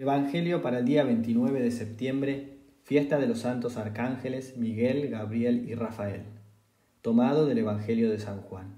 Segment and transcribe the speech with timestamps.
[0.00, 5.74] Evangelio para el día 29 de septiembre, fiesta de los santos arcángeles Miguel, Gabriel y
[5.74, 6.22] Rafael.
[7.02, 8.76] Tomado del Evangelio de San Juan.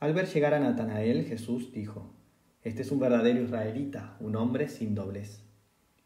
[0.00, 2.16] Al ver llegar a Natanael, Jesús dijo,
[2.64, 5.44] Este es un verdadero israelita, un hombre sin doblez.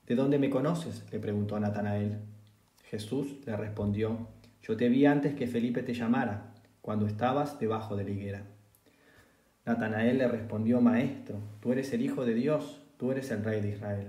[0.07, 1.07] ¿De dónde me conoces?
[1.11, 2.19] le preguntó Natanael.
[2.85, 4.29] Jesús le respondió,
[4.61, 6.53] Yo te vi antes que Felipe te llamara,
[6.83, 8.43] cuando estabas debajo de la higuera.
[9.65, 13.71] Natanael le respondió, Maestro, tú eres el Hijo de Dios tú eres el rey de
[13.71, 14.07] Israel.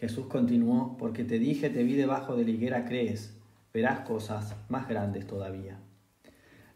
[0.00, 3.38] Jesús continuó, porque te dije, te vi debajo de la higuera, crees,
[3.72, 5.78] verás cosas más grandes todavía.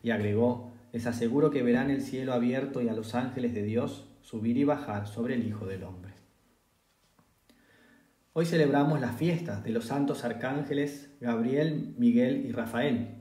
[0.04, 4.06] Y agregó, les aseguro que verán el cielo abierto y a los ángeles de Dios
[4.20, 6.12] subir y bajar sobre el Hijo del Hombre.
[8.32, 13.16] Hoy celebramos las fiestas de los santos arcángeles Gabriel, Miguel y Rafael,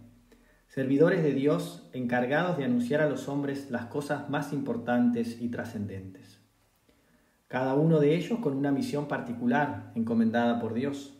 [0.67, 6.36] servidores de Dios encargados de anunciar a los hombres las cosas más importantes y trascendentes
[7.47, 11.13] cada uno de ellos con una misión particular encomendada por Dios.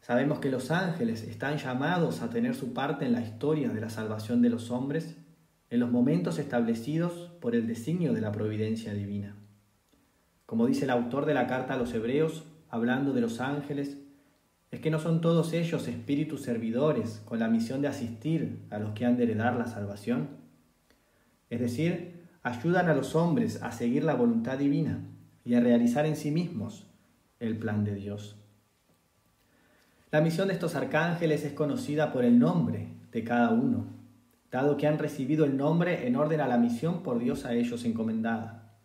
[0.00, 3.90] Sabemos que los ángeles están llamados a tener su parte en la historia de la
[3.90, 5.16] salvación de los hombres
[5.68, 9.36] en los momentos establecidos por el designio de la providencia divina.
[10.46, 13.98] Como dice el autor de la carta a los hebreos, hablando de los ángeles,
[14.70, 18.92] es que no son todos ellos espíritus servidores con la misión de asistir a los
[18.92, 20.28] que han de heredar la salvación.
[21.50, 22.15] Es decir,
[22.46, 25.00] ayudan a los hombres a seguir la voluntad divina
[25.44, 26.86] y a realizar en sí mismos
[27.40, 28.36] el plan de Dios.
[30.12, 33.86] La misión de estos arcángeles es conocida por el nombre de cada uno,
[34.52, 37.84] dado que han recibido el nombre en orden a la misión por Dios a ellos
[37.84, 38.78] encomendada.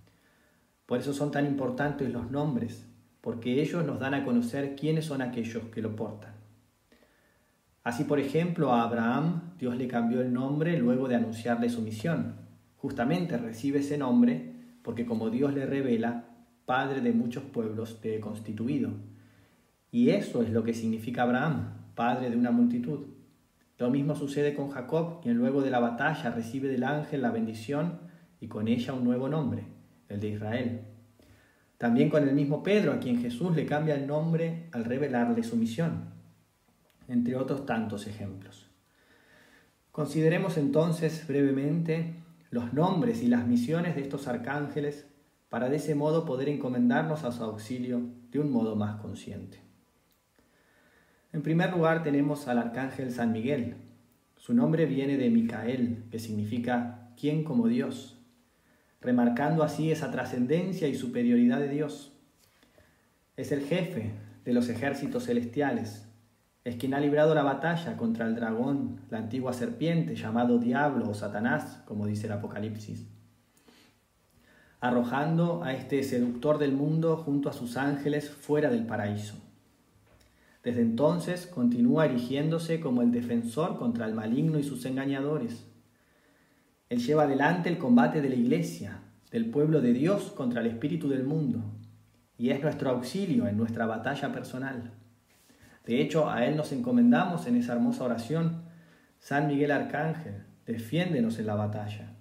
[0.88, 2.88] Por eso son tan importantes los nombres,
[3.22, 6.34] porque ellos nos dan a conocer quiénes son aquellos que lo portan.
[7.84, 12.50] Así, por ejemplo, a Abraham Dios le cambió el nombre luego de anunciarle su misión
[12.82, 16.26] Justamente recibe ese nombre porque como Dios le revela,
[16.66, 18.90] Padre de muchos pueblos te he constituido.
[19.92, 23.06] Y eso es lo que significa Abraham, Padre de una multitud.
[23.78, 28.00] Lo mismo sucede con Jacob, quien luego de la batalla recibe del ángel la bendición
[28.40, 29.66] y con ella un nuevo nombre,
[30.09, 30.81] el de Israel.
[31.78, 35.56] También con el mismo Pedro, a quien Jesús le cambia el nombre al revelarle su
[35.56, 36.06] misión,
[37.08, 38.72] entre otros tantos ejemplos.
[39.92, 42.21] Consideremos entonces brevemente
[42.51, 45.07] los nombres y las misiones de estos arcángeles
[45.50, 49.59] para de ese modo poder encomendarnos a su auxilio de un modo más consciente.
[51.34, 53.78] En primer lugar tenemos al arcángel San Miguel.
[54.35, 58.19] Su nombre viene de Micael, que significa quien como Dios,
[59.00, 62.12] remarcando así esa trascendencia y superioridad de Dios.
[63.38, 64.12] Es el jefe
[64.44, 66.11] de los ejércitos celestiales,
[66.64, 71.14] es quien ha librado la batalla contra el dragón, la antigua serpiente llamado Diablo o
[71.14, 73.08] Satanás, como dice el Apocalipsis,
[74.80, 79.36] arrojando a este seductor del mundo junto a sus ángeles fuera del paraíso.
[80.64, 85.66] Desde entonces continúa erigiéndose como el defensor contra el maligno y sus engañadores.
[86.90, 89.00] Él lleva adelante el combate de la iglesia,
[89.32, 91.64] del pueblo de Dios contra el espíritu del mundo,
[92.38, 95.00] y es nuestro auxilio en nuestra batalla personal.
[95.86, 98.64] De hecho, a Él nos encomendamos en esa hermosa oración.
[99.19, 102.14] San Miguel Arcángel, defiéndenos en la batalla.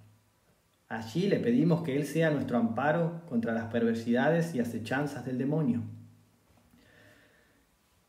[0.87, 5.83] Allí le pedimos que Él sea nuestro amparo contra las perversidades y acechanzas del demonio.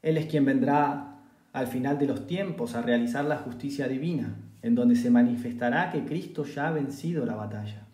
[0.02, 1.20] Él es quien vendrá
[1.52, 6.04] al final de los tiempos a realizar la justicia divina, en donde se manifestará que
[6.04, 7.86] Cristo ya ha vencido la batalla,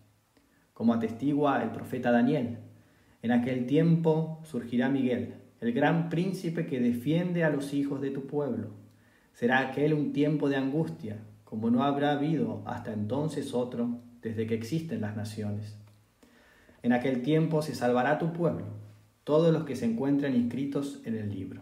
[0.73, 2.57] como atestigua el profeta Daniel.
[3.21, 8.27] En aquel tiempo surgirá Miguel, el gran príncipe que defiende a los hijos de tu
[8.27, 8.69] pueblo.
[9.33, 14.55] Será aquel un tiempo de angustia, como no habrá habido hasta entonces otro desde que
[14.55, 15.77] existen las naciones.
[16.81, 18.67] En aquel tiempo se salvará tu pueblo,
[19.23, 21.61] todos los que se encuentren inscritos en el libro.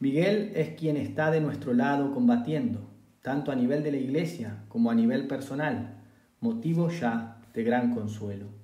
[0.00, 2.88] Miguel es quien está de nuestro lado combatiendo,
[3.22, 6.00] tanto a nivel de la iglesia como a nivel personal,
[6.40, 8.59] motivo ya de gran consuelo.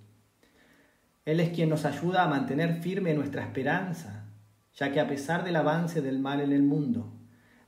[1.27, 4.29] Él es quien nos ayuda a mantener firme nuestra esperanza,
[4.73, 7.13] ya que a pesar del avance del mal en el mundo,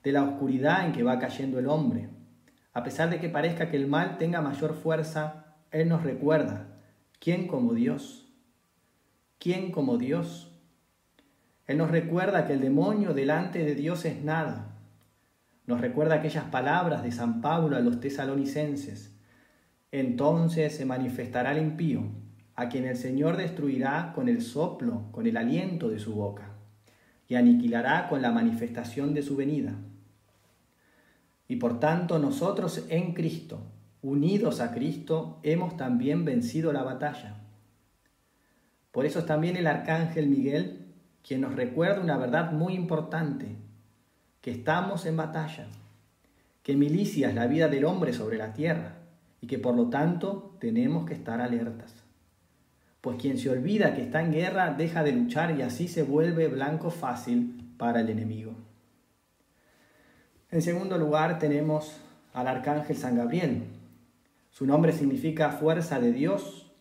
[0.04, 2.08] de la oscuridad en que va cayendo el hombre,
[2.72, 6.78] a pesar de que parezca que el mal tenga mayor fuerza, Él nos recuerda,
[7.18, 8.32] ¿quién como Dios?
[9.40, 10.56] ¿Quién como Dios?
[11.66, 14.78] Él nos recuerda que el demonio delante de Dios es nada.
[15.66, 19.18] Nos recuerda aquellas palabras de San Pablo a los tesalonicenses.
[19.90, 22.27] Entonces se manifestará el impío
[22.58, 26.50] a quien el Señor destruirá con el soplo, con el aliento de su boca,
[27.28, 29.74] y aniquilará con la manifestación de su venida.
[31.46, 33.60] Y por tanto nosotros en Cristo,
[34.02, 37.36] unidos a Cristo, hemos también vencido la batalla.
[38.90, 40.84] Por eso es también el arcángel Miguel
[41.22, 43.54] quien nos recuerda una verdad muy importante,
[44.40, 45.68] que estamos en batalla,
[46.64, 48.96] que milicia es la vida del hombre sobre la tierra
[49.40, 52.07] y que por lo tanto tenemos que estar alertas.
[53.00, 56.48] Pues quien se olvida que está en guerra deja de luchar y así se vuelve
[56.48, 58.54] blanco fácil para el enemigo.
[60.50, 62.00] En segundo lugar tenemos
[62.32, 63.64] al arcángel San Gabriel.
[64.50, 66.72] Su nombre significa fuerza de Dios.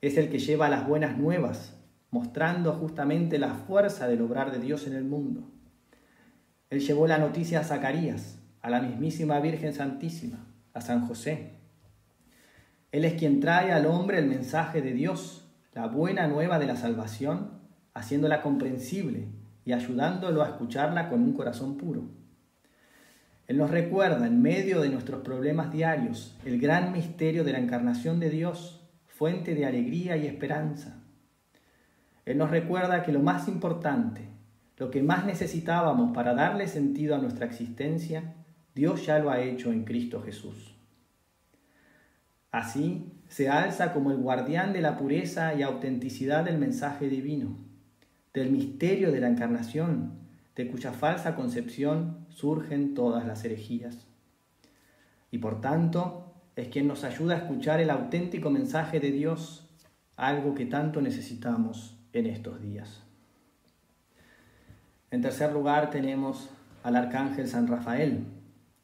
[0.00, 1.76] Es el que lleva las buenas nuevas,
[2.10, 5.50] mostrando justamente la fuerza del obrar de Dios en el mundo.
[6.70, 11.63] Él llevó la noticia a Zacarías, a la mismísima Virgen Santísima, a San José.
[12.94, 16.76] Él es quien trae al hombre el mensaje de Dios, la buena nueva de la
[16.76, 17.50] salvación,
[17.92, 19.26] haciéndola comprensible
[19.64, 22.04] y ayudándolo a escucharla con un corazón puro.
[23.48, 28.20] Él nos recuerda en medio de nuestros problemas diarios el gran misterio de la encarnación
[28.20, 31.02] de Dios, fuente de alegría y esperanza.
[32.24, 34.28] Él nos recuerda que lo más importante,
[34.76, 38.34] lo que más necesitábamos para darle sentido a nuestra existencia,
[38.72, 40.73] Dios ya lo ha hecho en Cristo Jesús.
[42.54, 47.56] Así se alza como el guardián de la pureza y autenticidad del mensaje divino,
[48.32, 50.12] del misterio de la encarnación
[50.54, 54.06] de cuya falsa concepción surgen todas las herejías.
[55.32, 59.68] Y por tanto, es quien nos ayuda a escuchar el auténtico mensaje de Dios,
[60.14, 63.02] algo que tanto necesitamos en estos días.
[65.10, 66.50] En tercer lugar tenemos
[66.84, 68.26] al arcángel San Rafael.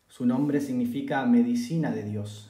[0.08, 2.49] Su nombre significa medicina de Dios.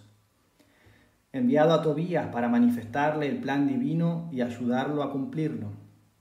[1.32, 5.68] Enviado a Tobías para manifestarle el plan divino y ayudarlo a cumplirlo,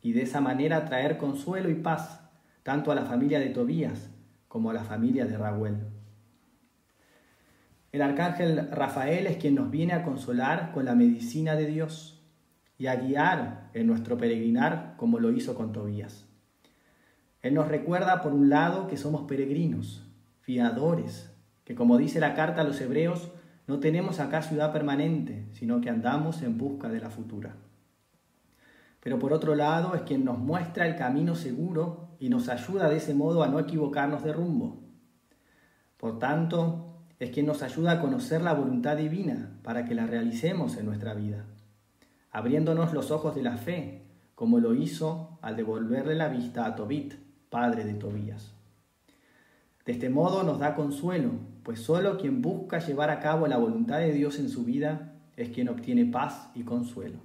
[0.04, 2.22] y de esa manera traer consuelo y paz
[2.62, 4.12] tanto a la familia de Tobías
[4.48, 5.78] como a la familia de Raúl.
[7.92, 12.24] El arcángel Rafael es quien nos viene a consolar con la medicina de Dios
[12.78, 16.28] y a guiar en nuestro peregrinar como lo hizo con Tobías.
[17.42, 20.06] Él nos recuerda por un lado que somos peregrinos,
[20.42, 23.32] fiadores, que como dice la carta a los hebreos,
[23.70, 27.56] no tenemos acá ciudad permanente, sino que andamos en busca de la futura.
[29.00, 32.98] Pero por otro lado es quien nos muestra el camino seguro y nos ayuda de
[32.98, 34.82] ese modo a no equivocarnos de rumbo.
[35.98, 40.76] Por tanto, es quien nos ayuda a conocer la voluntad divina para que la realicemos
[40.76, 41.46] en nuestra vida,
[42.32, 44.02] abriéndonos los ojos de la fe,
[44.34, 47.14] como lo hizo al devolverle la vista a Tobit,
[47.52, 48.59] padre de Tobías.
[49.86, 51.32] De este modo nos da consuelo,
[51.64, 55.50] pues solo quien busca llevar a cabo la voluntad de Dios en su vida es
[55.50, 57.20] quien obtiene paz y consuelo.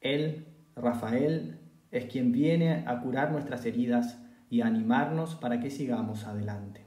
[0.00, 0.46] Él,
[0.76, 1.58] Rafael,
[1.90, 4.18] es quien viene a curar nuestras heridas
[4.50, 6.84] y a animarnos para que sigamos adelante.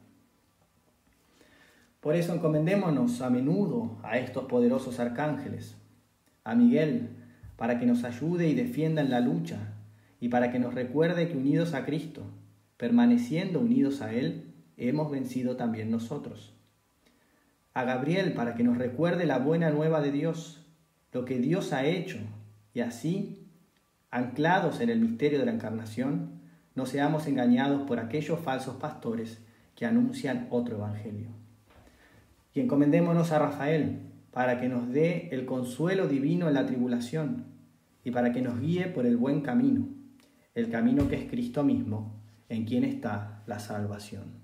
[2.00, 5.76] Por eso encomendémonos a menudo a estos poderosos arcángeles,
[6.46, 7.10] a Miguel,
[7.58, 9.74] para que nos ayude y defienda en la lucha,
[10.22, 12.24] y para que nos recuerde que unidos a Cristo,
[12.80, 16.54] permaneciendo unidos a Él, hemos vencido también nosotros.
[17.74, 20.66] A Gabriel, para que nos recuerde la buena nueva de Dios,
[21.12, 22.20] lo que Dios ha hecho,
[22.74, 23.50] y así
[24.12, 26.40] anclados en el misterio de la encarnación,
[26.74, 29.44] no seamos engañados por aquellos falsos pastores
[29.76, 31.28] que anuncian otro evangelio.
[32.54, 34.00] Y encomendémonos a Rafael
[34.32, 37.44] para que nos dé el consuelo divino en la tribulación
[38.06, 39.90] y para que nos guíe por el buen camino,
[40.56, 42.19] el camino que es Cristo mismo,
[42.50, 44.39] en quien está la salvación.